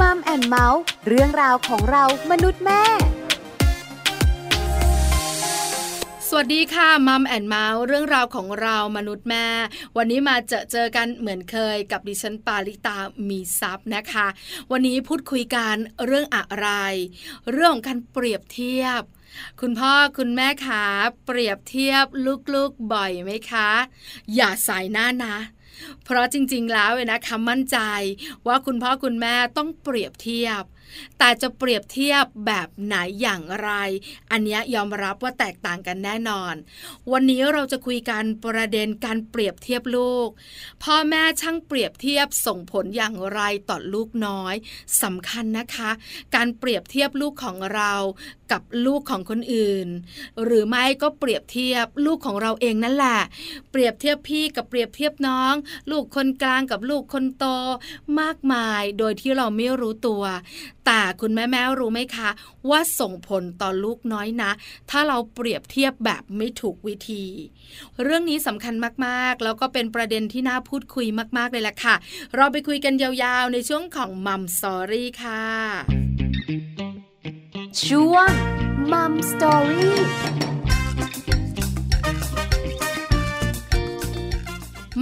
[0.00, 2.82] Mom and Mouth เรื่องราวของเรามนุษย์แม่
[6.28, 9.46] สวัสดีค่ะ Mom and Mouth เรื่องราวของเรามนุษย์แม่
[9.96, 14.26] วันนี้มาเจอเจอกันเหมือนเคยกับดิฉันปาลิตามีทรัพย์นะคะ
[14.70, 16.68] วันนี้พูดคุยกันเรื่องอะไร
[17.52, 19.02] เรื่องของการเปรียบเทียบ
[19.60, 20.84] คุณพ่อคุณแม่คะ
[21.26, 22.04] เปรียบเทียบ
[22.54, 23.70] ลูกๆบ่อยไหมคะ
[24.34, 25.36] อย่าสายหน้านะ
[26.04, 27.78] เพราะจริง ๆ แล้วเว้ยนะคะมั่นใจ
[28.46, 30.64] ว่าคุณพ่อคุณแม่ต้องเปรียบเทียบ
[31.18, 33.70] แต่จะเปรียบเทียบแบบไหนอย่างไร
[34.30, 36.54] อันนี้ยยอมรับว่าแตกต่างกันแน่นอน
[37.12, 40.28] วันนี้เราจะคุยกันประเด็นการเปรียบเทียบลูก
[40.84, 44.54] พ่อแม่ช่างเปรียบเทียบส่งผลอย่างไรต่อลูกน้อย
[45.02, 45.90] สำคัญนะคะ
[46.34, 47.92] การเปรียบเทียบลูกของเรา
[48.52, 49.86] กับลูกของคนอื่น
[50.44, 53.20] หรือไม่ก็เปรียบเทียบลูกของเราเองนั่นแหละ
[53.70, 55.54] เปรียบเทียบพี่กับเปรียบเทียบน้อง
[55.90, 57.44] ลูกคนกลางกับลูกคนโต
[58.20, 60.22] มากมายโดยที่เราไม่รู้ตัว
[60.86, 62.30] แต่คุณแม่แม่รู้ไหมคะ
[62.70, 64.50] ว่าส่งผลต่อลูกน้อยนะ
[64.90, 67.24] ถ้าเราเปรียบเทียบแบบไม่ถูกวิธี
[68.02, 68.74] เรื่องนี้สำคัญ
[69.06, 71.06] มากๆ แล้วก็เป็นประเด็นที่น่าพูดคุย
[71.38, 71.94] มาก ๆเลยล่ะค่ะ
[72.36, 76.05] เราไปคุยกันยาวๆในช่วงของมัมสอรี่ค่ะ
[77.84, 78.30] ช่วง
[78.92, 79.98] มัมสตอรี่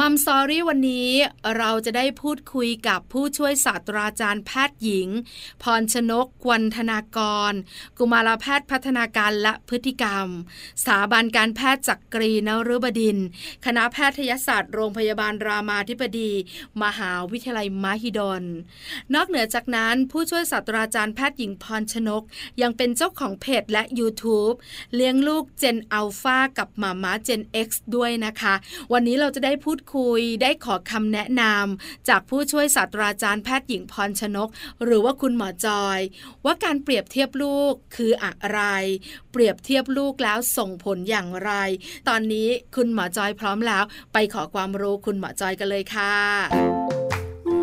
[0.00, 1.10] มัมซอรี่วันนี้
[1.56, 5.08] เราจะได้พูดคุยกับผู้ช่วยศาสตราจารย์แพทย์หญิง
[5.62, 7.18] พรชนกวันธนาก
[7.50, 7.52] ร
[7.98, 10.26] กุมารแพทย์พัฒนาการและพฤติกรรม
[10.84, 13.18] สถาบันการแพทย์จักกรีนฤบดิน
[13.64, 16.32] คณะแพทยศาสตร์โรงพยาบาลรามาธิบดี
[16.82, 18.44] มหาวิทยาลัยมหิดล
[19.14, 22.22] นอกเหนือจากนั้นผู้ช่วยศาสตราจารย์แพทย์หญิงพรชนก
[22.62, 24.54] ยังเป็นเจ้าของเพจและ YouTube
[24.94, 28.54] เลี้ยงลูกเจนอัลฟากับหมาม้าเจน X ด้วยนะคะ
[28.92, 34.48] วันนี้เราจะได้พูดคุยได้ขอคำแนะนำจากผู้ช่วยศาสตราจารย์แพทย์หญิงพรชนก
[34.84, 36.00] หรือว่าคุณหมอจอย
[36.44, 38.60] ว่าการเปรียบเทียบลูกคืออะไร
[39.32, 41.52] เปรียบเทียบลูกแล้วส่งผลอย่างไร
[42.08, 46.14] ตอนนี้คุณหมอจอยพร้อมแล้ว ไปขอความรู้คุณหมอจอยกันเลยค่ะ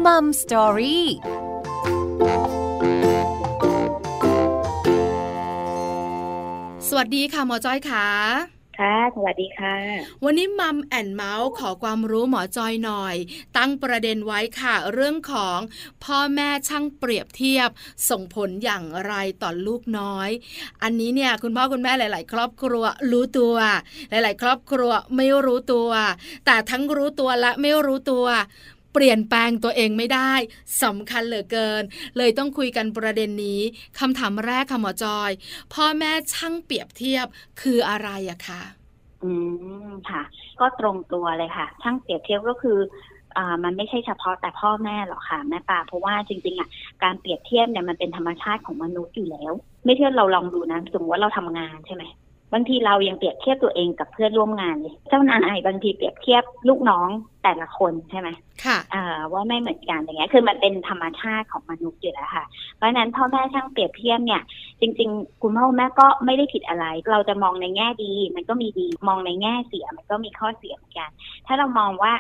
[0.06, 1.08] มัมสตอรี่
[6.88, 9.76] สวัสดีค่ะหมอจอยค่ะ ค่ะ สวัสดีค่ะ
[10.24, 13.16] วันนี้มัมแอนเมาส์ขอความรู้หมอจอยหน่อย
[13.58, 15.60] ตั้งประเด็นไว้ค่ะ เรื่องของ
[16.04, 17.70] พ่อแม่ช่างเปรียบเทียบ
[18.10, 20.30] ส่งผลอย่างไรต่อลูกน้อย
[20.84, 23.56] อันนี้เนี่ยคุณพ่อคุณแม่หลาย ๆ ครอบครัวรู้ตัว
[24.10, 25.90] หลาย ๆ ครอบครัวไม่รู้ตัว
[26.46, 28.26] แต่ทั้งรู้ตัวและไม่รู้ตัว
[28.94, 30.34] เปลี่ยนแปลงตัวเองไม่ได้
[30.84, 31.84] สำคัญเหลือเกิน
[32.18, 33.62] เลยต้องคุยกันประเด็นนี้
[34.00, 35.32] คำถามแรกค่ะหมอจอย
[35.74, 37.26] พ่อแม่ช่างเปรียบเทียบ
[37.62, 38.62] คืออะไรอะคะ
[39.24, 39.32] อื
[39.88, 40.22] มค่ะ
[40.60, 42.78] ก็ตรงตัวเลยค่ะ ช่างเปรียบเทียบก็คือ
[43.38, 46.70] อ่ามันไม่ใช่เฉพาะแต่พ่อแม่หรอกค่ะแม่ปาเพราะว่าจริงๆอะ
[47.04, 49.54] การเปรียบเทียบเนี่ยมันเป็นธรรมชาติของมนุษย์อยู่แล้ว
[49.86, 52.04] ไม่เชื่อเราลองดูนะสมมติว่าเราทำงานใช่ไหม
[52.54, 57.10] บางทีเรายังเปรียบเทียบตัวเองกับเพื่อนร่วมงานเลยเจ้านายบางทีเปรียบเทียบลูกน้อง
[57.44, 58.30] แต่ละคนใช่ไหม
[58.66, 62.46] ค่ะเอ่อว่าไม่เหมือนกันอย่างเงี้ย คือมันเป็นธรรมชาติของมนุษย์อยู่แล้วค่ะ
[62.76, 64.42] เพราะฉะนั้นพ่อแม่ช่างเปรียบเทียบเนี่ย
[64.82, 71.10] จริง ๆ คุณพ่อคุณแม่ก็ไม่ได้ผิดอะไร เราจะมองในแง่ดี มันก็มีดี มองในแง่เสีย มันก็มีข้อเสียเหมือนกัน
[71.48, 72.14] ถ้าเรามองว่า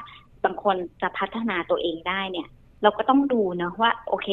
[0.44, 2.48] บางคนจะพัฒนาตัวเองได้เนี่ย
[2.84, 4.28] เราก็ต้องดูเนาะว่า โอเค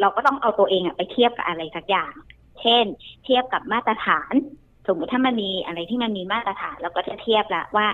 [0.00, 2.12] เราก็ต้องเอาตัวเองอะไปเทียบกับอะไรสักอย่าง
[2.60, 2.84] เช่น
[3.24, 4.34] เทียบกับมาตรฐาน
[4.86, 7.86] สมมติถ้ามันมีอะไรที่มันมีมาตรฐานเราก็จะเทียบละว่า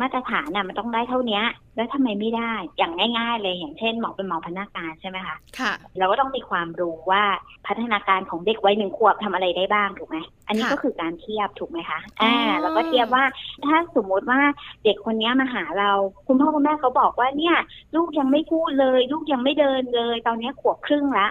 [0.00, 1.44] มาตรฐานน่ะมันต้องได้เท่าเนี้ย
[1.76, 7.22] แล้วทำไมไม่ได้อย่างง่าย ๆ เลยอย่างเช่นหมอเป็นหมอพนักงานใช่ไหมคะค่ะ เราก็ต้องมีความรู้ว่า
[7.66, 13.24] พัฒนาการของเด็กวัยหนึ่งขวบทำอะไรได้บ้างถูกไหมอันนี้ค่ะก็คือการเทียบถูกไหมคะอ๋ออ่อ่าแล้วก็เทียบว่า
[13.66, 14.40] ถ้าสมมุติว่า
[14.84, 15.90] เด็กคนเนี้ยมาหาเรา
[16.26, 17.56] คุณพ่อคุณแม่เขาบอกว่าเนี่ย
[17.94, 21.28] ลูกยังไม่พูดเลย ลูกยังไม่เดินเลย ตอนเนี้ยขวบครึ่งละ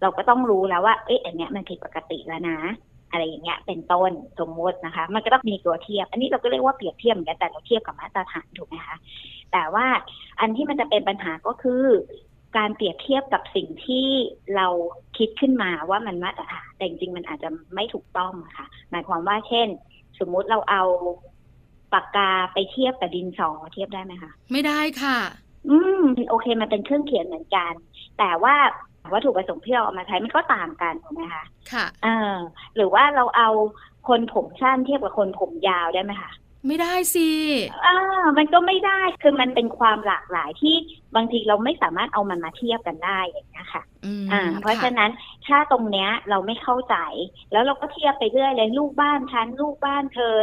[0.00, 2.58] เราก็ต้องรู้แล้วว่าเอ๊ะอันเนี้ยมันผิดปกติแล้วนะ
[3.14, 8.96] อะไรอย่างเงี้ยเป็นต้นสมมตินะคะ มันก็ต้องมีตัวเทียบ อันนี้เราก็เรียกว่าเปรียบเทียบเหมือนกันแต่เราเทียบกับมาตรฐานถูกไหมคะ
[9.52, 9.86] แต่ว่า
[10.40, 11.84] อันที่มันจะเป็นปัญหาก็คือ
[12.56, 14.06] การเปรียบเทียบกับสิ่งที่
[14.56, 14.66] เรา
[15.18, 19.68] คิดขึ้นมาว่ามันมาตรฐานแต่จริงๆมันอาจจะไม่ถูกต้องอะค่ะ หมายความว่าเช่น
[20.18, 20.82] สมมุติเราเอา
[21.92, 25.18] ปากกาไปเทียบกับดินสอเทียบได้ไหมคะไม่ได้ค่ะ
[25.68, 27.72] อืมโอเคมันเป็นเครื่องเขียนเหมือนกัน
[28.18, 28.54] แต่ว่า
[29.12, 32.36] วัตถุประสงค์ที่เราเอามาใช้มันก็ต่างกันถูกไหมคะค่ะเออ
[32.76, 33.48] หรือว่าเราเอา
[34.08, 36.32] คนผมสั้นเทียบกับคนผมยาวได้ไหมคะ
[36.66, 37.28] ไม่ได้สิ
[37.84, 37.96] อ่า
[38.38, 40.76] มันก็ไม่ได้ คือมันเป็นความหลากหลายที่
[41.16, 45.10] บางทีเราไม่สามารถเอามันมาเทียบกันได้อย่างนี้ยค่ะอืมอ่า เพราะค่ฉะนั้น
[45.46, 46.96] ถ้าตรงเนี้ยเราไม่เข้าใจ
[47.52, 50.36] แล้วเราก็เทียบไปเรื่อยเลยลูกบ้านฉันลูกบ้านเธอ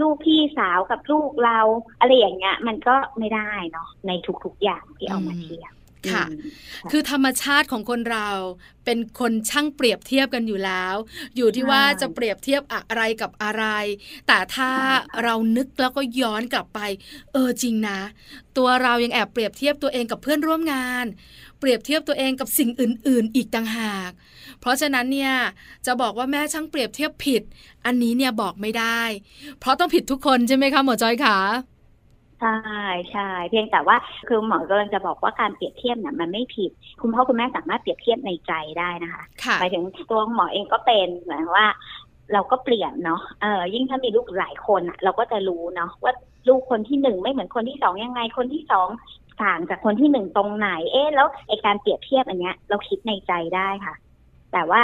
[0.00, 1.60] ลูกพี่สาวกับลูกเรา
[2.00, 4.10] อะไรอย่างเงี้ย มันก็ไม่ได้เนาะใน
[4.44, 5.72] ทุกๆอย่างที่เอามาเทียบ
[6.10, 6.40] ค่ะอืม
[6.90, 8.28] คือธรรมชาติของคนเรา
[8.84, 10.94] เป็นคนช่างเปรียบเทียบกันอยู่แล้ว
[11.36, 13.64] อยู่ที่ว่าจะเปรียบเทียบอะไรกับอะไร
[14.26, 14.70] แต่ถ้า
[15.22, 16.80] เรานึกแล้วก็ย้อนกลับไป
[17.32, 18.00] เออจริงนะ
[18.56, 21.06] ตัวเรายังแอบเปรียบเทียบตัวเองกับเพื่อนร่วมงาน
[21.58, 24.10] เปรียบเทียบตัวเองกับสิ่งอื่น ๆ อีกต่างหาก
[24.60, 25.34] เพราะฉะนั้นเนี่ย
[25.86, 27.42] จะบอกว่าแม่ช่างเปรียบเทียบผิด
[27.86, 29.00] อันนี้เนี่ยบอกไม่ได้
[29.60, 31.38] เพราะต้องผิดทุกคนใช่ไหมคะหมอจอยคะ
[32.42, 32.54] ใช่
[33.12, 33.96] ใช่เพียงแต่ว่า
[34.28, 36.70] คือหมอกำลังจะบอกว่าการเปรียบเทียบเนี่ยมันไม่ผิด
[37.02, 41.66] คุณพ่อคุณแม่สามารถเปรียบเทียบในใจได้นะคะค่ะหมายถึงตัวหมอเองก็เป็นเหมือนว่า
[42.32, 46.12] เราก็เปลี่ยนเนาะเออยิ่งถ้ามีลูกหลายคนอะเราก็จะรู้เนาะว่า
[46.48, 48.88] ลูกคนที่หนึ่งไม่เหมือนคนที่สองยังไงคนที่สอง
[49.42, 53.94] ต่างจากคนที่หนึ่งตรงไหน เอ๊ะแล้วไอการเปรียบเทียบอันเนี้ย เราคิดในใจได้ค่ะ
[54.52, 54.82] แต่ว่า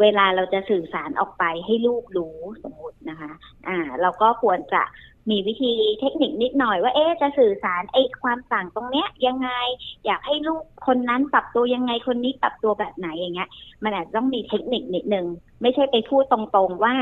[0.00, 3.32] เวลาเราจะสื่อสารออกไปให้ลูกรู้สมมตินะคะ
[3.68, 4.82] อ่า เราก็ควรจะ
[5.30, 9.50] มีวิธีเทคนิคนิดหน่อยว่าเอ๊ะจะสื่อสารไอ้ความต่างตรงเนี้ยยังไง
[10.06, 13.48] อยากให้ลูกคนนั้นปรับตัวยังไงคนนี้ปรับตัวแบบไหนอย่างเงี้ย
[13.84, 15.26] มันอาจจะต้องมีเทคนิคนิดนึง
[15.62, 16.94] ไม่ใช่ไปพูดตรงๆว่า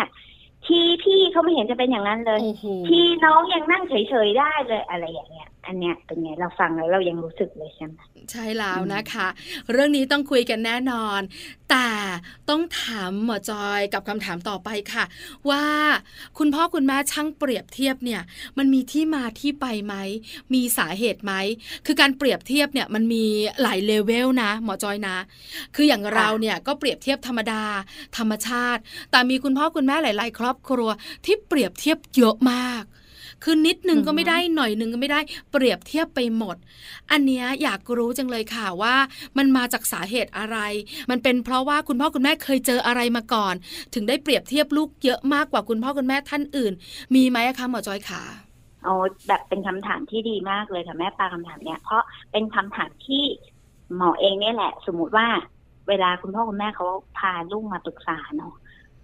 [0.67, 7.99] ที่พี่เขาไม่เห็นจะเป็นอย่างนั้นเลยโอ้โหที่น้องยังนั่งเฉยๆได้เลยอะไรอย่างเงี้ย อันเนี้ยเป็นไงเราฟังแล้วเรายังรู้สึกเลยใช่ไหม
[8.31, 9.27] ใช่แล้วนะคะ
[9.73, 11.21] เรื่องนี้ต้องคุยกันแน่นอน
[11.71, 11.89] แต่
[12.49, 15.05] ต้องถามหมอจอยกับคำถามต่อไปค่ะ
[15.51, 15.65] ว่า
[16.39, 18.23] คุณพ่อคุณแม่ช่างเปรียบเทียบเนี่ย
[18.59, 19.95] มันมีที่มาที่ไปไหม
[20.55, 21.33] มีสาเหตุไหม
[21.87, 23.25] คือการเปรียบเทียบเนี่ยมันมี
[23.63, 25.17] หลายเลเวลนะ หมอจอยนะ
[25.75, 27.63] คืออย่างเราเนี่ยก็เปรียบเทียบธรรมดา
[28.17, 30.89] ธรรมชาติ แต่มีคุณพ่อคุณแม่หลาย ๆ ครอบครัว
[31.27, 32.85] ที่เปรียบเทียบเยอะมาก
[33.45, 35.21] คือนิดนึงก็ไม่ได้หน่อยนึงก็ไม่ได้
[35.51, 36.57] เปรียบเทียบไปหมด
[37.11, 38.95] อันเนี้ยอยากรู้จังเลยค่ะว่า
[39.39, 40.59] มันมาจากสาเหตุอะไร
[41.11, 43.55] มันเป็นเพราะว่าคุณพ่อคุณแม่เคยเจออะไรมาก่อน
[43.95, 46.73] ถึงได้เปรียบเทียบลูกเยอะมากกว่าคุณพ่อคุณแม่ท่านอื่น
[47.15, 48.23] มีไหมคะหมอจอยขา
[48.85, 48.95] โอ้
[49.29, 52.03] แบบเป็นคำถามที่ดีมากเลยค่ะแม่ปลาคำถามเนี้ยเพราะ
[52.33, 53.23] เป็นคำถามที่
[53.97, 55.27] หมอเองเนี่ยแหละ สมมติว่า
[55.89, 56.87] เวลาคุณพ่อคุณแม่เขา
[57.19, 58.55] พาลูกมาปรึกษาเนาะ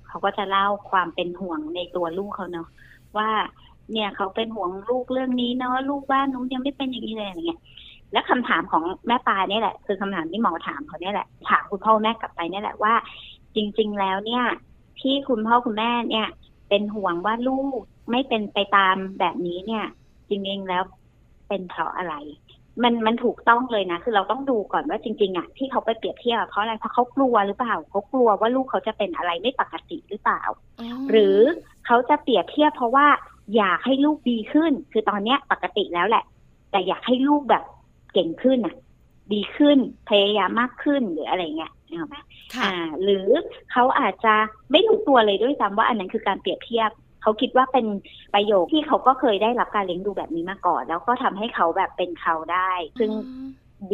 [0.09, 2.69] เขาก็จะเล่าความเป็นห่วงในตัวลูกเขาเนาะ
[3.17, 3.31] ว่า
[3.93, 7.61] เนี่ยเขาเป็นห่วงลูกเรื่องนี้เนาะลูกบ้านนู้นยังไม่เป็นอย่างนี้เลยอะไรเงี้ย
[8.13, 12.95] แล้วคำถามของแม่ปลาเนี่ยแหละ คือคำถามที่หมอถามเขาเนี่ยแหละถามคุณพ่อแม่กลับไปเนี่ยแหละว่า
[13.55, 14.45] จริง ๆ แล้วเนี่ย
[15.01, 16.27] ที่คุณพ่อคุณแม่เนี่ย
[16.69, 19.85] เป็นห่วงว่าลูกไม่เป็นไปตามแบบนี้เนี่ย
[20.29, 20.83] จริงๆแล้ว
[21.49, 22.15] เป็นเพราะอะไร
[22.83, 30.43] มันมันถูกต้องเลยนะ คือเราต้องดูก่อนว่าจริง ๆอะที่เขาไปเปรียบเทียบเพราะอะไรเพราะเขากลัวหรือเปล่าเขากลัวว่าลูกเขาจะเป็นอะไรไม่ปกติหรือเปล่า
[31.11, 31.37] หรือ
[31.87, 33.07] เขาจะเปรียบเทียบเพราะว่า
[33.57, 36.25] อยากให้ลูกดีขึ้น คือตอนเนี้ยปกติแล้วแหละ
[36.71, 37.65] แต่อยากให้ลูกแบบ
[38.13, 38.75] เก่งขึ้นอะ
[39.33, 42.17] ดีขึ้นพยายามมากขึ้นหรืออะไรเงี้ยเอาไหม
[42.55, 43.29] ค่ะอ่า หรือ
[43.73, 44.35] เขาอาจจะ
[44.73, 46.91] ไม่รู้ตัวเลยด้วยซ้ำว่าอันนั้นคือการเปรียบเทียบ
[47.23, 47.87] เขาคิดว่าเป็น
[48.35, 53.11] ประโยคที่เขาก็เคยได้รับการเลี้ยงดูแบบนี้มาก่อน แล้วก็ทำให้เขาแบบเป็นเขาได้ ซึ่ง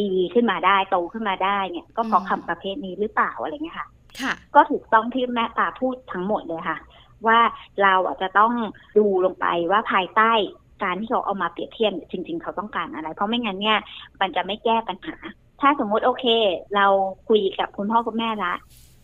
[0.00, 3.86] ดีขึ้นมาได้โตขึ้นมาได้เนี่ย ก็เพราะอืมคำประเภทนี้หรือเปล่าอะไรเงี้ยค่ะ
[4.20, 6.76] ค่ะ ก็ถูกต้องที่แม่ปาพูดทั้งหมดเลยค่ะ
[7.26, 7.38] ว่า
[7.82, 8.52] เราอะจะต้อง
[8.98, 10.32] ดูลงไปว่าภายใต้
[10.82, 13.78] การที่เขาเอามาเปรียบเทียบจริง ๆ เขาต้องการอะไร เพราะไม่งั้นเนี่ย
[14.20, 15.16] มันจะไม่แก้ปัญหา
[15.60, 16.24] ถ้าสมมุติโอเค
[16.74, 16.86] เรา
[17.28, 18.54] คุยกับคุณพ่อคุณแม่ละ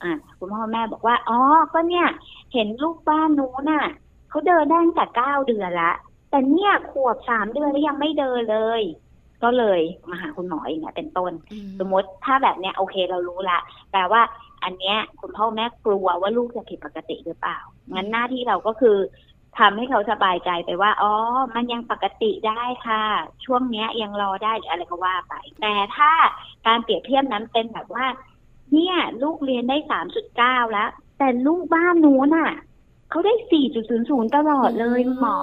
[0.03, 1.39] อ่าคุณพ่อคุณแม่บอกว่าอ๋อ
[1.73, 2.07] ก็เนี่ย
[2.53, 3.87] เห็นลูกบ้านนู้นน่ะ
[4.29, 5.93] เขาเดินได้ตั้งแต่เก้าเดือนละ
[6.31, 8.83] แต่เนี่ยขวบสามเดือนแล้วยังไม่เดินเลย
[9.43, 9.81] ก็เลย
[10.11, 13.59] มาหาคุณหมออย่างเงี้ยเป็นต้นอืมสมมติถ้าแบบเนี้ยโอเคเรารู้ละ
[13.93, 14.23] แปลว่า
[14.65, 17.59] อันเนี้ยคุณพ่อแม่กลัวว่าลูกจะผิดปกติหรือเปล่า
[17.93, 18.99] งั้นหน้าที่เราก็คือ
[19.59, 21.13] ทำให้เขาสบายใจไปว่า อ๋อ
[21.55, 23.03] มันยังปกติได้ค่ะ
[23.45, 26.11] ช่วงเนี้ยยังรอได้หรืออะไรก็ว่าไป แต่ถ้า
[26.67, 28.07] การเปรียบเทียบนั้นเป็นแบบว่า
[28.73, 32.53] เนี่ย ลูกเรียนได้สามจุดเก้าแล้ว แต่ลูกบ้านนู้นน่ะ
[33.11, 35.39] เขาได้สี่จุดศูนย์ศูนย์ตลอดเลยคุณหมอ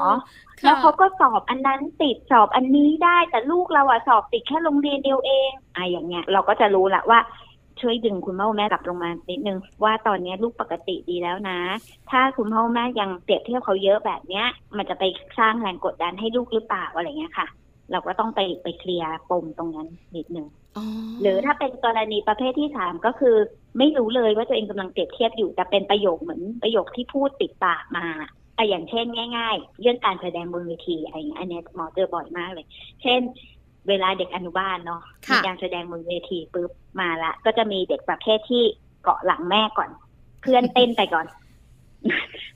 [0.59, 7.19] ค่ะแล้วเขาก็สอบอันนั้นติดสอบอันนี้ได้ แต่ลูกเราอะสอบติดแค่โรงเรียนเดียวเองอะอย่างเงี้ย เราก็จะรู้ละว่า
[7.81, 11.59] ช่วยดึงคุณพ่อคุณแม่กลับลงมานิดนึงว่าตอนนี้ลูกปกติดีแล้วนะ
[12.09, 14.45] ถ้าคุณพ่อคุณแม่ยังเปรียบเทียบเขาเยอะแบบเนี้ย
[14.77, 15.03] มันจะไป
[15.37, 17.47] สร้างแรงกดดันให้ลูกหรือเปล่าอะไรเงี้ยค่ะ
[17.91, 20.81] เราก็ต้องไปไปเคลียร์ปมตรงนั้นนิดนึงอ๋อ
[21.21, 23.35] หรือถ้าเป็นกรณีประเภทที่สามก็คือ
[23.77, 28.05] ไม่รู้เลยว่าตัวเองกำลังเปรียบเทียบอยู่แต่เป็นประโยคเหมือนประโยคที่พูดติดปากมา
[28.57, 29.05] อะอย่างเช่น
[29.37, 32.65] ง่าย ๆ เรื่องการแสดงบนเวทีอะไรอย่างเงี้ยอันเนี้ยหมอเจอบ่อยมากเลย
[33.01, 33.21] เช่น
[33.89, 38.63] เวลาเด็กอนุบาลเนาะค่ะมีการแสดงบนเวทีปุ๊บมาละ ก็จะมีเด็กประเภทที่
[39.03, 39.89] เกาะหลังแม่ก่อน
[40.41, 41.25] เพื่อนเต้นไปก่อน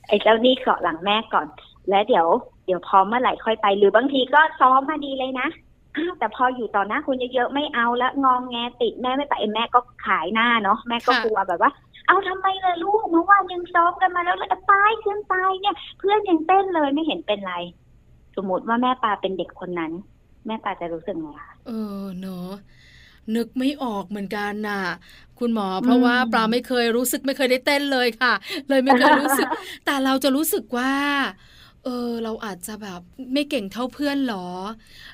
[0.06, 1.46] ไอ้เจ้านี่เกาะหลังแม่ก่อน
[1.90, 2.26] แล้วเดี๋ยว
[2.66, 5.48] เดี๋ยวพร้อมเมื่อไหร่ค่อยไป หรือบางทีก็ซ้อมมาดีเลยนะ
[5.96, 11.70] อ้าวแต่พออยู่ต่อหน้าคุณเยอะๆไม่เอาละงองแงติดแม่ไม่ไปเอ้ยแม่ก็ขายหน้าเนาะแม่ก็ค่ะกลัวแบบว่า
[12.06, 17.54] เอาทำไมล่ะลูกเมื่อวานยังซ้อมกันมาแล้วเลยตายเพื่อนตายเนี่ย เพื่อนยังเต้นเลยไม่เห็นเป็นไร
[18.36, 19.92] สมมติว่าแม่ปาเป็นเด็กคนนั้น
[20.46, 21.70] แม่ปาจะรู้สึกไงคะเอ
[22.00, 22.50] อเนอะ
[23.36, 24.82] นึกไม่ออกเหมือนกันน่ะ
[25.38, 28.34] คุณหมอ เพราะว่าปลาไม่เคยรู้สึกไม่เคยได้เต้นเลยค่ะ
[28.68, 29.48] เลยไม่เคยรู้สึก
[29.84, 30.92] แต่เราจะรู้สึกว่า
[31.84, 33.00] เออ เราอาจจะแบบ
[33.32, 34.46] ไม่เก่งเท่าเพื่อนหรอ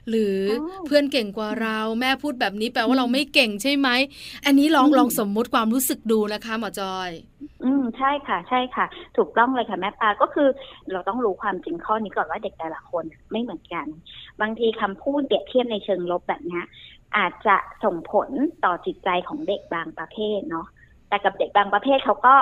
[0.08, 3.88] หรือออเพื่อนเก่งกว่าเราแม่พูดแบบนี้แปลว่าเราไม่เก่งใช่ไหม
[4.46, 7.10] อันนี้ลองอืมลองสมมุติความรู้สึกดูนะคะหมอจอย
[7.64, 8.86] อืมใช่ค่ะ ใช่ค่ะ
[9.16, 10.48] ถูกต้องเลยค่ะแม่ปลาก็คือ
[10.92, 13.86] เราต้องรู้ความจริงข้อนี้ก่อนว่าเด็กแต่ละคนไม่เหมือนกัน
[14.40, 16.64] บางทีคำพูดเปรียบเทียบในเชิงลบแบบเนี้ย
[17.16, 18.28] อาจจะส่งผล
[18.64, 20.66] ต่อจิตใจของเด็กบางประเภทเนาะ
[21.08, 22.34] แต่กับเด็กบางประเภทเขาก็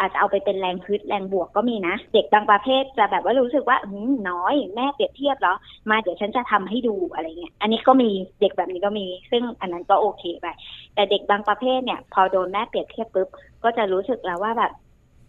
[0.00, 5.54] อาจจะเอาไปเป็นแรงฮึดแรงบวกก็มีนะ เด็กบางประเภทจะแบบว่ารู้สึกว่าอืมน้อยแม่เปรียบเทียบเหรอ
[5.90, 10.46] มาเดี๋ยวฉันจะทำให้ดูอะไรเงี้ยอันนี้ก็มีเด็กแบบนี้ก็มี ซึ่งอันนั้นก็โอเคไป
[10.94, 13.28] แต่เด็กบางประเภทเนี่ย พอโดนแม่เปรียบเทียบปุ๊บ
[13.64, 14.72] ก็จะรู้สึกแล้วว่าแบบ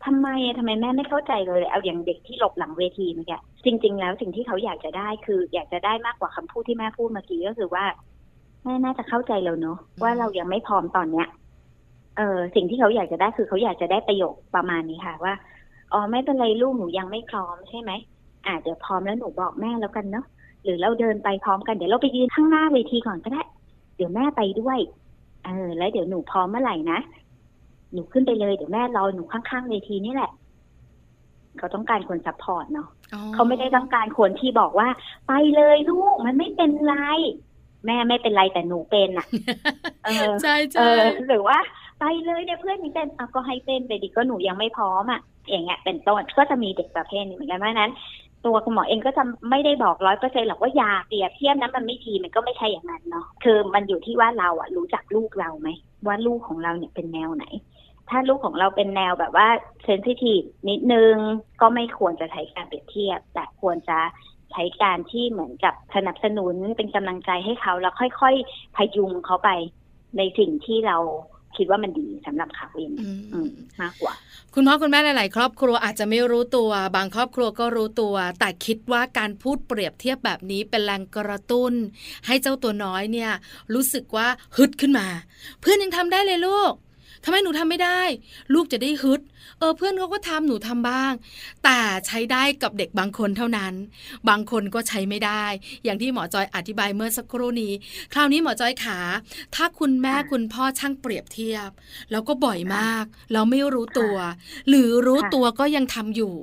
[0.05, 7.85] ทำไมอะทำไมแม่ไม่เข้าใจเลย เอาอย่างเด็กที่หลบหลังเวทีเมื่อกี้จริง ๆ แล้วสิ่งที่เขาอยากจะได้คือ อยากจะได้มากกว่าคำพูดที่แม่พูดเมื่อกี้ก็คือว่า
[8.63, 11.27] แม่น่าจะเข้าใจเราเนอะว่าเรายังไม่พร้อมตอนเนี้ย
[12.17, 15.33] เออสิ่งที่เขาอยากจะได้คือเขาอยากจะได้ประโยคประมาณนี้ค่ะว่า
[15.93, 17.91] อ๋อไม่เป็นไรลูกหนูยังไม่พร้อมใช่ไหม
[18.45, 20.25] อ่าเดี๋ยวพร้อมแล้วหนูบอกแม่แล้วกันเนาะ
[20.63, 23.43] หรือเราเดินไปพร้อมกันเดี๋ยวเราไปยืนข้างหน้าเวทีก่อนก็ได้
[23.95, 24.79] เดี๋ยวแม่ไปด้วย
[25.45, 26.99] เออแล้วเดี๋ยวหนูพร้อมเมื่อไหร่นะ
[27.93, 30.31] หนูขึ้นไปเลยเดี๋ยวแม่รอหนูข้างๆเวทีนี่แหละ
[31.57, 34.87] เขาต้องการคน support เนาะอ๋อเขาไม่ได้ต้องการคนที่บอกว่า
[35.27, 36.93] ไปเลยลูกมันไม่เป็นไร
[37.85, 39.25] แม่ไม่เป็นไรแต่หนูเป็นอะ
[40.05, 41.57] เออใช่เอใช่อหรือว่า
[42.01, 47.91] ไปเลยเนี่ยเพื่อนมีเต้นเอาก็ให้เต้นไปดิก็หนูยังไม่พร้อมอะอย่างเงี้ยเป็นต้นก็จะมีเด็กประเภทนี้เหมือนกันเพราะนั้น
[48.45, 55.69] ตัวคุณหมอเองก็จะไม่ได้บอกร้อยเปอร์เซ็นต์หรอกว่าอยาเปรียบเทียบนั้นมันไม่ดีมันก็ไม่ใช่อย่างนั้นเนาะคือมันอยู่ที่ว่าเราอะรู้จักลูกเราไหม
[56.07, 57.45] ว่าลูกของเราเนี่ยเป็นแนวไหน
[58.09, 59.47] ถ้าลูกของเราเป็นแนวแบบว่า
[59.85, 61.15] เซนซิทีฟนิดนึง
[61.61, 63.99] ก็ไม่ควรจะใช้การเปรียบเทียบ แต่ควรจะ
[64.51, 69.49] ใช้การที่เหมือนกับสนับสนุนเป็นกำลังใจให้เขาแล้วค่อยๆพยุงเขาไป
[70.17, 70.97] ในสิ่งที่เรา
[71.57, 73.49] คิดว่ามันดีสำหรับเขาเองอืมอืม
[73.81, 74.13] มากกว่า
[74.55, 81.73] คุณพ่อคุณแม่หลาย ๆ ครอบครัวอาจจะไม่รู้ตัว บางครอบครัวก็รู้ตัว แต่คิดว่าการพูดเปรียบเทียบแบบนี้เป็นแรงกระตุ้น
[82.27, 83.31] ให้เจ้าตัวน้อยเนี่ย
[83.73, 84.27] รู้สึกว่า
[84.57, 85.07] ฮึดขึ้นมา
[85.61, 86.73] เพื่อนยังทำได้เลยลูก
[87.23, 88.01] ทำไมหนูทำไม่ได้
[88.53, 89.21] ลูกจะได้ฮึด
[89.59, 91.13] เออเพื่อนเขาก็ทำหนูทำบ้าง
[91.63, 93.73] แต่ใช้ได้กับเด็กบางคนเท่านั้น
[94.29, 95.43] บางคนก็ใช้ไม่ได้
[95.83, 97.73] อย่างที่หมอจอยอธิบายเมื่อสักครู่นี้
[98.13, 98.99] คราวนี้หมอจอยขา
[99.55, 101.69] ถ้าคุณแม่คุณพ่อช่างเปรียบเทียบ
[102.11, 104.15] แล้วก็บ่อยมากแล้วไม่รู้ตัว
[104.69, 106.35] หรือรู้ตัวก็ยังทำอยู่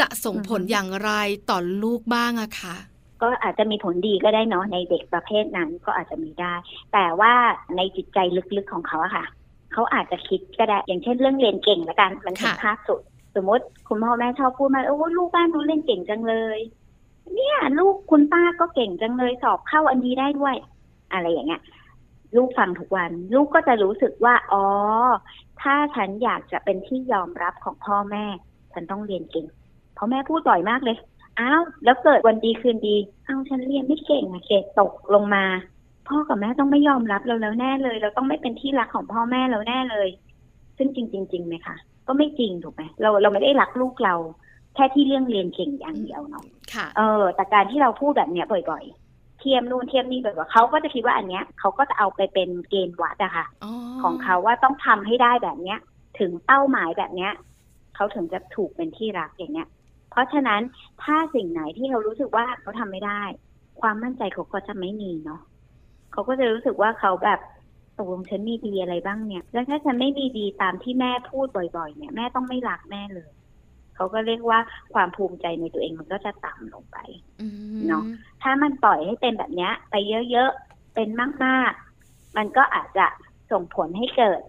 [0.00, 1.10] จะส่งผลอือฮึอย่างไร
[1.50, 2.76] ต่อลูกบ้างอะคะ
[3.22, 6.54] ก็อาจจะมีผลดีก็ได้เนาะในเด็กประเภทนั้นก็อาจจะมีได้
[6.92, 7.32] แต่ว่า
[7.76, 8.18] ในจิตใจ
[8.56, 9.24] ลึกๆของเขาอะค่ะ
[9.72, 13.00] เขาอาจจะคิดก็ได้อย่างเช่นเรื่องเรียนเก่งละกันมันเห็นค่ะภาพสุด
[13.34, 16.58] สมมติคุณพ่อแม่ชอบพูดมาโอ้ลูกบ้านหนูเล่นเก่งจังเลย
[17.34, 20.54] เนี่ย ลูกคุณป้าก็เก่งจังเลยสอบเข้าอันดีได้ด้วย
[21.12, 21.62] อะไรอย่างเงี้ย
[22.36, 24.64] ลูกฟังทุกวัน ลูกก็จะรู้สึกว่า อ๋อ
[25.60, 28.24] ถ้าฉันอยากจะเป็นที่ยอมรับของพ่อแม่
[28.72, 29.46] ฉันต้องเรียนเก่ง
[29.94, 30.96] เพราะแม่พูดบ่อยมากเลย
[31.40, 32.96] อ้าวแล้วเกิดวันดีคืนดี
[33.26, 35.44] อ้าวฉันเรียนไม่เก่งอะเกรดตกลงมา
[36.08, 40.08] พ่อกับแม่ต้องไม่ยอมรับเราแล้วแน่เลย เราต้องไม่เป็นที่รักของพ่อแม่เราแน่เลย
[40.76, 44.14] ซึ่งจริงจริงๆไหมคะก็ไม่จริงถูกไหมเราเราไม่ได้รักลูกเรา
[44.74, 53.72] แค่ที่เรื่องเรียนเก่งอย่างเดียวเนาะค่ะเออ แต่การที่เราพูดแบบเนี้ยบ่อย ๆ เทียมนู่นเทียมนี่บ่อยๆเขาก็จะคิดว่าอันเนี้ยเขาก็จะเอาไปเป็นเกณฑ์วัดอะค่ะอ๋อ
[54.02, 55.78] ของเขาว่าต้องทำให้ได้แบบเนี้ย
[56.18, 57.32] ถึงเป้าหมายแบบเนี้ย
[57.94, 59.68] เขาถึงจะถูกเป็นที่รักอย่างเนี้ย
[60.10, 60.60] เพราะฉะนั้น
[61.02, 63.22] ถ้าสิ่งไหนที่เรารู้สึกว่าเขาทำไม่ได้
[63.80, 65.40] ความมั่นใจเขาก็จะไม่มีเนาะ
[66.12, 67.40] เขาก็จะรู้สึกว่าเขาแบบ
[67.98, 73.32] ตกลงฉันมีดีอะไรบ้างเนี่ย แล้วถ้าฉันไม่มีดีตามที่แม่พูดบ่อย ๆ เนี่ย แม่ต้องไม่รักแม่เลย
[73.94, 74.60] เขาก็เรียกว่า
[74.94, 76.98] ความภูมิใจในตัวเองมันก็จะต่ำลงไป
[77.40, 77.48] อื
[77.84, 78.04] มเนาะ
[78.42, 79.94] ถ้ามันปล่อยให้เป็นแบบเนี้ย ไป
[80.30, 81.08] เยอะๆ เป็น
[81.44, 83.06] มากๆ มันก็อาจจะ
[83.50, 84.40] ส่งผลให้เกิด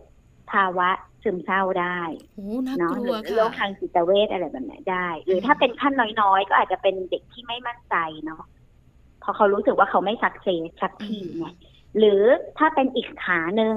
[0.51, 0.89] ภาวะ
[1.23, 1.99] ซึมเศร้าได้
[2.33, 11.45] โอ้น่าเนาะกหลัรืวอค่ะโรคทางจิตเวชอะไรแบบเนี้ยได้ หรือมถ้าเป็นขั้นน้อยๆ ก็อาจจะเป็นเด็กที่ไม่มั่นใจเนาะเพราะเขารู้สึกว่าเขาไม่สักเซสสักทีไง
[11.97, 12.21] หรือ
[12.57, 13.75] ถ้าเป็นอีกขาหนึ่ง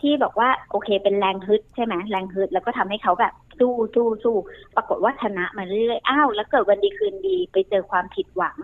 [0.00, 4.36] ที่บอกว่าโอเคเป็นแรงฮึดใช่ไหมแรงฮึดแล้วก็ทำให้เขาแบบสู้สู้สู้
[4.76, 8.56] ปรากฏว่าชนะมาเรื่อยๆอ้าวแล้วเกิดวันดีคืนดีไปเจอความผิดหวัง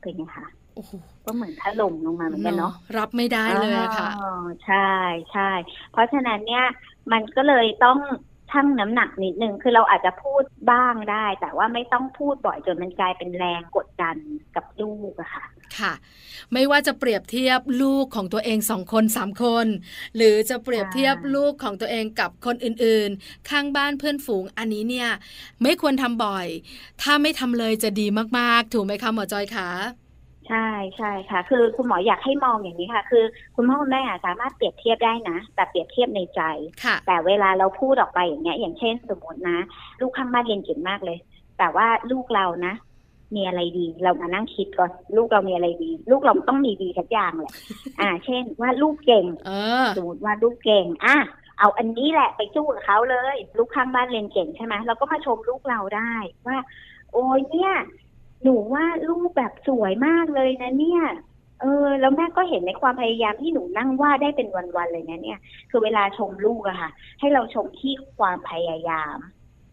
[0.00, 0.92] เป็นไงคะโอ้โห
[1.24, 4.30] ก็เหมือนถล่มลงมาเหมือนกันเนาะรับไม่ได้เลยอะค่ะอ๋อ
[4.66, 4.88] ใช่
[5.32, 5.50] ใช่
[5.92, 6.64] เพราะฉะนั้นเนี่ย
[7.12, 7.98] มันก็เลยต้อง
[8.52, 14.16] ชั่งน้ำหนักนิดนึงคือเราอาจจะพูดบ้างได้ แต่ว่าไม่ต้องพูดบ่อยจนมันกลายเป็นแรงกดดัน
[14.56, 15.44] กับลูกอะค่ะ
[15.78, 15.92] ค่ะ
[16.52, 19.66] ไม่ว่าจะเปรียบเทียบลูกของตัวเองสองคนสามคน
[20.16, 25.08] หรือจะเปรียบเทียบลูกของตัวเองกับคนอื่นๆ ข้างบ้านเพื่อนฝูงอันนี้เนี่ย
[25.62, 26.46] ไม่ควรทำบ่อย
[27.02, 28.06] ถ้าไม่ทำเลยจะดี
[28.38, 29.70] มากๆ ถูกไหมคะหมอจอยคะ
[30.48, 33.24] ใช่ใช่ค่ะ คือคุณหมออยากให้มองอย่างนี้ค่ะ คือ
[33.56, 36.40] คุณพ่อคุณแม่สามารถเปรียบเทียบได้นะ แต่เปรียบเทียบในใจ
[36.84, 39.58] ค่ะแต่เวลาเราพูดออกไปอย่างเงี้ย อย่างเช่นสมมตินะ
[40.00, 41.18] ลูกข้างบ้านเรียนเก่งมากเลย
[41.58, 42.74] แต่ว่าลูกเรานะ
[43.34, 47.52] มีอะไรดี เรามานั่งคิดก่อนลูกเรามีอะไรดี ลูกเราต้องมีดีสักอย่างแหละ
[48.00, 49.50] อ่า เช่นว่าลูกเก่งเอ
[49.84, 51.16] อสมมติว่าลูกเก่งอะ
[51.58, 56.12] เอาอันนี้แหละไปสู้กับเขาเลย ลูกข้างบ้านเรียนเก่งใช่ไหมเราก็มาชมลูกเราได้
[56.46, 56.58] ว่า
[57.12, 57.72] โอ้ยเนี่ย
[58.42, 61.02] หนูว่าลูกแบบสวยมากเลยนะเนี่ย
[61.60, 65.38] เออ แล้วแม่ก็เห็นในความพยายามที่หนูนั่งวาดได้เป็นวันๆเลยนะเนี่ย
[65.70, 69.18] คือเวลาชมลูกอะค่ะ ให้เราชมที่ความพยายาม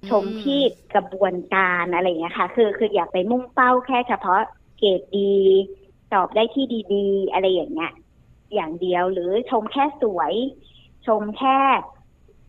[0.09, 0.59] ชมที่
[0.93, 4.41] กระบวนการอะไรอย่างเงี้ยค่ะ คือคืออย่าไปมุ่งเป้าแค่เฉพาะ
[4.77, 5.33] เกรดดี
[6.13, 7.91] ตอบได้ที่ดีๆ อะไรอย่างเงี้ย
[8.55, 10.33] อย่างเดียวหรือชมแค่สวย
[11.07, 11.57] ชมแค่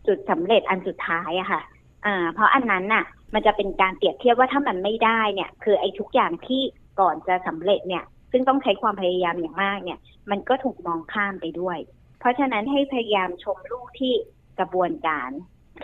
[0.07, 1.61] จุดสำเร็จอันสุดท้ายอะค่ะ
[2.07, 3.05] อ่าเพราะอันนั้นน่ะ
[3.35, 6.63] มันจะเป็นการเปรียบเทียบว่าถ้ามันไม่ได้เนี่ย คือไอ้ทุกอย่างที่
[7.01, 9.99] ก่อนจะสำเร็จเนี่ย ซึ่งต้องใช้ความพยายามอย่างมากเนี่ย
[10.31, 11.79] มันก็ถูกมองข้ามไปด้วย
[12.19, 14.13] เพราะฉะนั้นให้พยายามชมลูกที่
[14.59, 15.31] กระบวนการ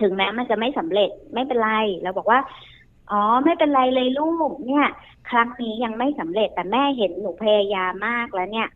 [0.00, 1.70] ถึงแม้มันจะไม่สำเร็จไม่เป็นไร
[2.02, 2.40] เราบอกว่า
[3.10, 4.86] อ๋อไม่เป็นไรเลยลูกเนี่ย
[5.30, 8.68] ครั้งนี้ยังไม่สำเร็จแต่แม่เห็นหนูพยายามมากแล้วเนี่ย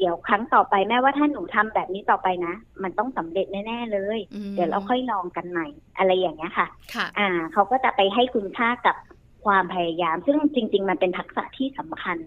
[0.00, 5.66] เดี๋ยวครั้งต่อไปแม่ว่าถ้าหนูทำแบบนี้ต่อไปนะ มันต้องสำเร็จแน่ๆเลยอืมเดี๋ยวเราค่อยลองกันใหม่
[5.98, 8.96] อะไรอย่างเงี้ยค่ะค่ะ อ่า เขาก็จะไปให้คุณค่ากับ
[9.44, 12.18] ความพยายาม ซึ่งจริง ๆ มันเป็นทักษะที่สำคัญ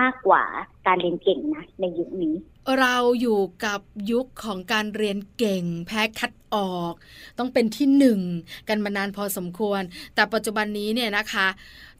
[0.00, 0.42] มากกว่า
[0.86, 2.34] การเรียนเก่งนะในยุคนี้
[2.78, 3.80] เราอยู่กับ
[4.10, 6.94] ยุคของการเรียนเก่ง แพ้คัดออก
[7.38, 8.20] ต้องเป็นที่หนึ่ง
[8.68, 9.82] กันมานานพอสมควร
[10.14, 11.48] แต่ปัจจุบันนี้เนี่ยนะคะ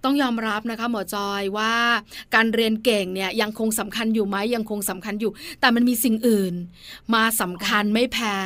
[0.04, 1.74] ต้องยอมรับนะคะ หมอจอยว่า
[2.34, 6.54] การเรียนเก่งเนี่ยยังคงสำคัญอยู่ไหมยังคงสำคัญอยู่ แต่มันมีสิ่งอื่น
[7.14, 8.36] มาสำคัญไม่แพ้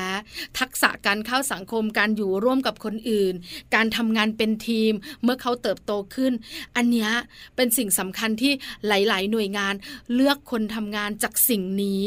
[0.58, 3.34] ทักษะการเข้าสังคมการอยู่ร่วมกับคนอื่น
[3.74, 6.32] การทำงานเป็นทีมเมื่อเขาเติบโตขึ้น
[6.76, 7.08] อันนี้
[7.56, 8.52] เป็นสิ่งสำคัญที่
[8.86, 9.74] หลาย ๆ หน่วยงาน
[10.14, 12.00] เลือกคนทำงานจากสิ่งนี้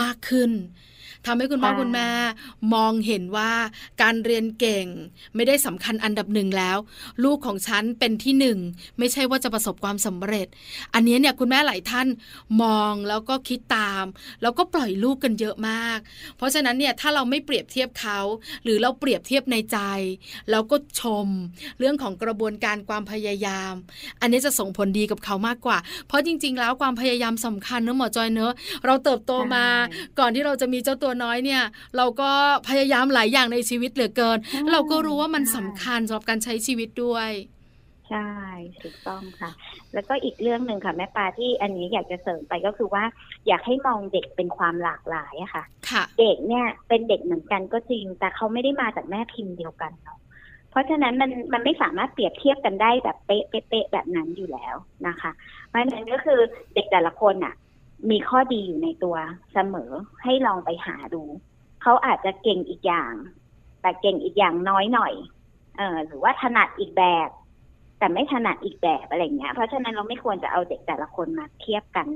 [0.00, 0.50] มากขึ้น
[1.26, 2.08] ทำให้คุณพ่อค่ะคุณแม่
[2.74, 3.52] มองเห็นว่า
[4.02, 4.86] การเรียนเก่ง
[5.34, 6.76] ไม่ได้สำคัญอันดับหนึ่งแล้ว
[7.24, 8.58] ลูกของฉันเป็นที่หนึ่ง
[8.98, 10.46] ไม่ใช่ว่าจะประสบความสำเร็จ
[10.94, 12.08] อันเนี้ยเนี่ยคุณแม่หลายท่าน
[12.62, 14.04] มองแล้วก็คิดตาม
[14.42, 15.98] แล้วก็ปล่อยลูกกันเยอะมาก
[16.36, 18.18] เพราะฉะนั้นเนี่ยถ้าเราไม่เปรียบเทียบเขา
[18.64, 19.78] หรือเราเปรียบเทียบในใจ
[20.50, 21.28] แล้วก็ชม
[21.78, 23.72] เรื่องของกระบวนการความพยายาม
[24.20, 28.52] อันนี้จะส่งผลดีกับเขามากกว่า เพราะจริง ๆ แล้วความพยายามสำคัญเนอะหมอจอยเนอะ
[28.86, 31.62] เราเติบโตมาใช่ก่อนที่เราจะมีเจ้าตัวน้อยเนี่ย
[31.96, 32.30] เราก็
[32.68, 37.30] พยายามหลายอย่างในชีวิตเหลือเกินใช่เราก็รู้ว่ามันใช่สำคัญสำหรับการใช้ชีวิตด้วย
[38.10, 38.30] ใช่
[38.82, 39.50] ถูกต้องค่ะ
[39.94, 43.04] แล้วก็อีกเรื่องหนึ่งค่ะแม่ปลาที่อันนี้อยากจะเสริมไปก็คือว่า
[43.48, 50.18] อยากให้มองเด็กเป็นความหลากหลายอะค่ะค่ะเด็กเนี่ยเป็นเด็กเหมือนกันก็จริง แต่เขาไม่ได้มาจากแม่พิมพ์เดียวกันเนาะ
[50.70, 54.74] เพราะฉะนั้นมันมันไม่สามารถเปรียบเทียบกันได้แบบเป๊ะเป๊ะเป๊ะแบบนั้นอยู่แล้ว
[55.06, 55.30] นะคะ
[55.66, 56.40] เพราะฉะนั้นก็คือ
[56.74, 57.54] เด็กแต่ละคนอะ
[58.10, 59.16] มีข้อดีอยู่ในตัว
[59.52, 59.90] เสมอ
[60.22, 61.22] ให้ลองไปหาดู
[61.82, 63.12] เขาอาจจะเก่งอีกอย่าง
[63.80, 65.12] แต่เก่งอีกอย่างน้อยหน่อย
[65.76, 67.28] เออหรือว่าถนัดอีกแบบ
[67.98, 72.06] แต่ไม่ถนัดอีกแบบอะไรเงี้ย เพราะฉะนั้นเราไม่ควรจะเอาเด็กแต่ละคนมาเทียบกัน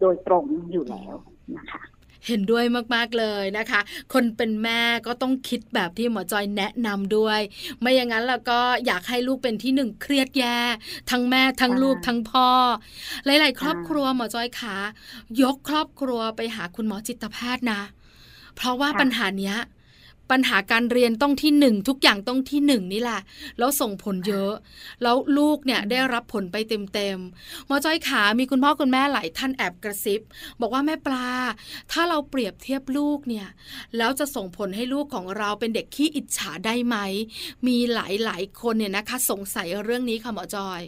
[0.00, 1.14] โดยตรงอยู่แล้ว
[1.58, 1.82] นะคะ
[2.26, 3.80] เห็นด้วยมากๆเลยนะคะ
[4.12, 7.40] คนเป็นแม่ก็ต้องคิดแบบที่หมอจอยแนะนำด้วย
[7.80, 10.58] ไม่อย่างนั้นแล้วก็อยากให้ลูกเป็นที่หนึ่งเครียดแย่
[11.10, 12.48] ทั้งแม่ทั้งค่ะลูกทั้งพ่อ
[13.24, 14.74] หลาย ๆ ครอบค่ะครัวหมอจอยขา
[15.42, 17.82] ยกครอบครัวไปหาคุณหมอจิตแพทย์นะ
[18.56, 19.56] เพราะว่าค่ะปัญหาเนี้ย
[20.30, 23.20] ปัญหาการเรียนต้องที่หนึ่งทุกอย่างต้องที่หนึ่งนี่แหละ
[23.58, 24.52] แล้วส่งผลเยอะ
[25.02, 30.20] แล้วลูกเนี่ยได้รับผลไปเต็มๆหมอจ้อยขามีคุณพ่อคุณแม่หลายท่านแอบกระซิบ
[30.60, 31.28] บอกว่าแม่ปลา
[31.92, 33.46] ถ้าเราเปรียบเทียบลูกเนี่ย
[33.96, 36.96] แล้วจะส่งผลให้ลูกของเราเป็นเด็กขี้อิจฉาได้ไหม
[37.66, 40.82] มีหลายๆคนเนี่ยนะคะ สงสัยเรื่องนี้ค่ะหมอจอย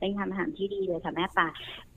[0.00, 1.48] เป็นคำถามที่ดีเลยค่ะแม่ป่า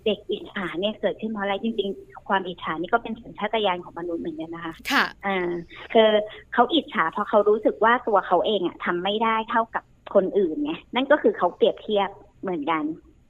[0.06, 5.50] เด็กอิจฉาเนี่ยเกิดขึ้นเพราะอะไรจริง ๆ ความอิจฉานี่ก็เป็นสัญชาตญาณของมนุษย์เหมือนกันนะคะค่ะอ่า
[5.94, 6.10] คือ
[6.54, 9.84] เขาอิจฉาเพราะเขารู้สึกว่าตัวเขาเองอะทำไม่ได้เท่ากับ
[10.16, 12.10] คนอื่นไงนั่นก็คือเขาเปรียบเทียบ
[12.42, 12.84] เหมือนกัน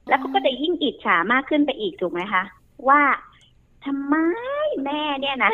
[0.08, 2.42] แล้วเขาก็จะยิ่งอิจฉามากขึ้นไปอีกถูกไหมคะ
[2.88, 3.02] ว่า
[3.84, 4.14] ทำไม
[4.84, 5.52] แม่เนี่ยนะ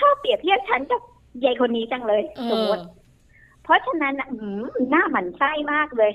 [0.00, 1.00] ชอบเปรียบเทียบฉันกับ
[1.44, 2.84] ยายคนนี้จังเลยเอสมมอติ
[3.62, 6.12] เพราะฉะนั้นน่ะอืมหน้าหมันไส้มากเลย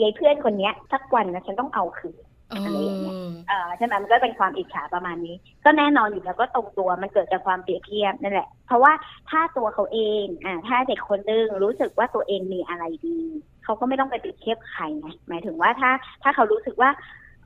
[0.00, 3.14] ยายเพื่อนคนเนี้ยสักวันนะฉันต้องเอาคืนเอะไรอย่างเงี้ย
[3.48, 8.92] เออใช่ไหมมันก็เป็นความอิจฉาประมาณนี้ ก็แน่นอนอยู่แล้วก็ตรงตัวมันเกิดจากความเปรียบเทียบนั่นแหละ เพราะว่า
[9.30, 13.18] ถ้าตัวเขาเองอ่าถ้าเด็กคนนึงรู้สึกว่าตัวเองมีอะไรดี
[13.64, 15.90] เขาก็ไม่ต้องไปเปรียบเทียบใครไงหมายถึงว่าถ้า
[16.22, 16.90] ถ้าเขารู้สึกว่า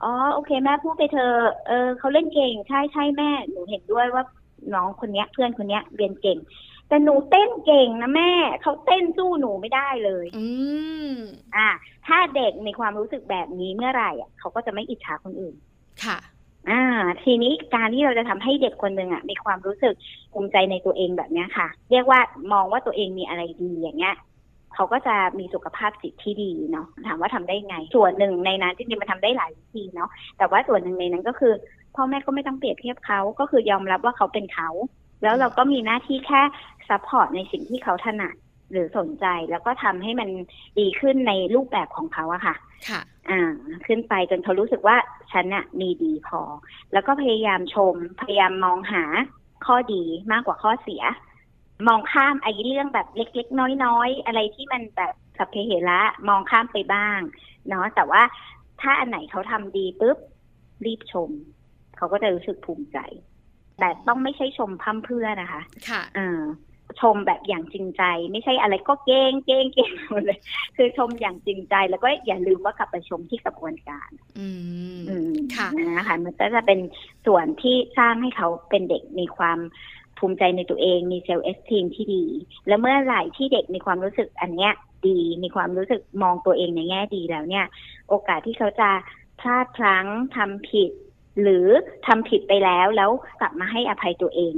[0.03, 1.33] อ๋อโอเคแม่พูดไปเธอ
[1.67, 4.25] เออเขาเล่นเก่งใช่ใช่แม่หนูเห็นด้วยว่า
[4.75, 6.39] น้องคนเนี้ยเพื่อนคนเนี้ยเรียนเก่ง
[6.91, 10.47] แต่หนูเต้นเก่งนะแม่ เขาเต้นสู้หนูไม่ได้เลย อื
[11.13, 11.15] ม
[11.57, 11.69] อ่า
[12.07, 15.55] ถ้าเด็กมีความรู้สึกแบบนี้เมื่อไหร่อะเขาก็จะไม่อิจฉาคนอื่น
[16.05, 16.19] ค่ะ
[16.71, 16.83] อ่า
[17.23, 19.95] ทีนี้การที่เราจะทำให้เด็กคนหนึ่งอะมีความรู้สึก
[20.33, 22.21] ภูมิใจในตัวเองแบบเนี้ยค่ะ เรียกว่า
[22.53, 24.17] มองว่าตัวเองมีอะไรดีอย่างเงี้ย
[24.75, 31.53] เขาก็จะมีสุขภาพจิตที่ดีเนาะถามว่าทำได้ไง ส่วนหนึ่งในนั้นจริงๆมันทำได้หลายวิธีเนาะแต่ว่าส่วนหนึ่งในนั้นก็คือ
[31.95, 34.69] พ่อแม่ก็ไม่ต้องเปรียบเทียบเขาก็คือยอมรับว่าเขาเป็นเขา
[35.23, 36.43] แล้วเราก็มีหน้าที่แค่
[36.89, 38.35] support ในสิ่งที่เขาถนัด
[38.73, 40.29] หรือสนใจแล้วก็ทำให้มัน
[40.79, 42.57] ดีขึ้นในรูปแบบของเขาอะค่ะ
[42.89, 43.55] ค่ะ อ่า
[43.87, 44.97] ขึ้นไปจนเขารู้สึกว่า
[45.33, 46.41] ฉันน่ะมีดีพอ
[46.93, 49.05] แล้วก็พยายามชม พยายามมองหา
[49.67, 50.03] ข้อดี
[50.33, 51.03] มากกว่าข้อเสีย
[51.89, 57.21] มองข้ามไอ้เรื่องแบบเล็กๆ น้อยๆ อะไรที่มันแบบสัพเพเหระมองข้ามไปบ้าง
[57.69, 58.23] เนาะแต่ว่า
[58.81, 60.19] ถ้าอันไหนเขาทำดีปุ๊บ
[60.85, 61.31] รีบชม
[61.97, 62.99] เขาก็จะรู้สึกภูมิใจ
[63.81, 66.41] แต่ต้องไม่ใช่ชมพร่ำเพรื่อนะคะ ค่ะอ่า
[67.01, 70.39] ชมแบบอย่างจริงใจ ไม่ใช่อะไรก็เก้งเก้งเก้งหมดเลย
[70.77, 74.49] คือชมอย่างจริงใจ แล้วก็อย่าลืมว่ากลับไปชมที่กระบวนการอื
[74.99, 76.81] มอืมค่ะนะคะมันก็จะเป็น
[77.27, 79.59] ส่วนที่สร้างให้เขาเป็นเด็กมีความ
[80.19, 82.25] ภูมิใจในตัวเอง มีเซลล์เอสทีมที่ดี
[82.67, 84.73] และเมื่อไหร่ที่เด็กมีความรู้สึกอันเนี้ย
[85.07, 87.67] ดี มีความรู้สึกมองตัวเองในแง่ดีแล้วเนี่ย
[88.09, 88.91] โอกาสที่เขาจะ
[89.41, 90.91] พลาดพลั้งทำผิด
[91.43, 91.67] หรือ
[92.07, 94.55] ทำผิดไปแล้วแล้วกลับมาให้อภัยตัวเอง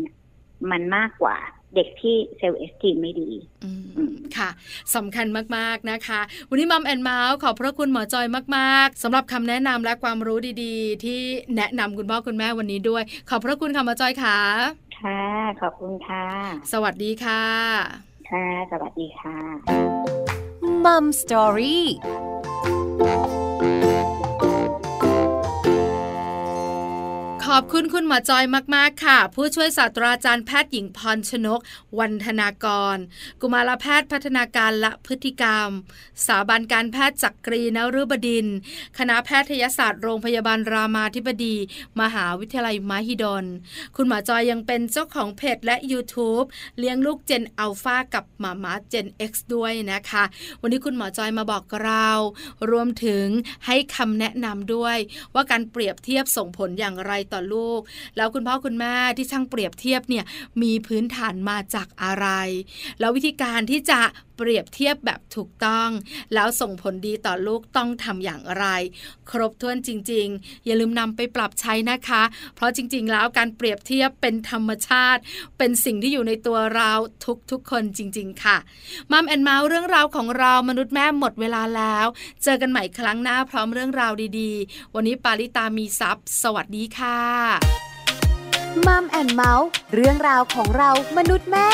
[0.70, 1.36] มันมากกว่า
[1.74, 3.30] เด็กที่ self-esteem ไม่ดี
[3.64, 4.48] อือืมค่ะ
[4.94, 11.20] สำคัญมากๆนะคะ วันนี้ Mom and Mouth ขอบพระคุณหมอจอยมากๆสำหรับคำแนะนำและความรู้ดีๆ ที่
[11.56, 14.38] แนะนำคุณพ่อคุณแม่วันนี้ด้วย ขอบพระคุณค่ะหมอจอยค่ะ
[15.00, 15.22] ค่ะ
[15.60, 16.24] ขอบคุณค่ะ
[16.72, 17.42] สวัสดีค่ะ
[18.30, 19.36] ค่ะ สวัสดีค่ะ
[20.84, 21.86] Mom Story
[27.58, 31.60] อบคุณคุณหมอจอยมาก ๆ ค่ะ ผู้ช่วยศาสตราจารย์แพทย์หญิงพรชนก
[31.98, 32.96] วันธนากร
[33.40, 35.68] กุมารแพทย์พัฒนาการและพฤติกรรม
[36.26, 38.46] สถาบันการแพทย์จักรีนฤบดิน
[38.98, 41.56] คณะแพทยศาสตร์โรงพยาบาลรามาธิบดี
[42.00, 43.44] มหาวิทยาลัยมหิดล
[43.96, 46.46] คุณหมอจอยยังเป็นเจ้าของเพจและ YouTube
[46.78, 50.24] เลี้ยงลูกเจนอัลฟากับหมามาเจน X ด้วยนะคะ
[50.60, 52.08] วันนี้คุณหมอจอยมาบอกเรา
[52.70, 53.26] รวมถึง
[53.66, 54.96] ให้คำแนะนำด้วย
[55.34, 57.80] ว่าการเปรียบเทียบส่งผลอย่างไรต่อลูก
[58.16, 60.24] แล้วคุณพ่อคุณแม่ที่ช่างเปรียบเทียบเนี่ย
[60.62, 62.26] มีพื้นฐานมาจากอะไร
[63.00, 64.00] แล้ววิธีการที่จะ
[64.36, 65.88] เปรียบเทียบแบบถูกต้อง
[66.34, 68.66] แล้วส่งผลดีต่อลูกต้องทำอย่างไร
[69.30, 72.22] ครบถ้วนจริง ๆ อย่าลืมนำไปปรับใช้นะคะ
[72.54, 75.20] เพราะจริง ๆ แล้วการเปรียบเทียบเป็นธรรมชาติ
[75.58, 76.92] เป็นสิ่งที่อยู่ในตัวเรา
[77.50, 78.56] ทุกๆคนจริง ๆ ค่ะ
[79.12, 82.06] Mom and Mouth เรื่องราวของเรามนุษย์แม่หมดเวลาแล้ว
[82.42, 87.20] เจอกันใหม่ครั้งหน้าพร้อมเรื่องราวดีๆ วันนี้ปาริตามีซัพ์สวัสดีค่ะ
[88.86, 91.68] Mom and Mouth เรื่องราวของเรามนุษย์แม่